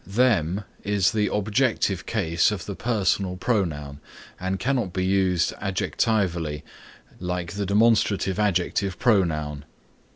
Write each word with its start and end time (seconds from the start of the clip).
Them 0.07 0.63
is 0.83 1.11
the 1.11 1.31
objective 1.31 2.07
case 2.07 2.49
of 2.49 2.65
the 2.65 2.73
personal 2.75 3.37
pronoun 3.37 3.99
and 4.39 4.57
cannot 4.57 4.93
be 4.93 5.05
used 5.05 5.53
adjectively 5.61 6.63
like 7.19 7.51
the 7.51 7.67
demonstrative 7.67 8.39
adjective 8.39 8.97
pronoun. 8.97 9.63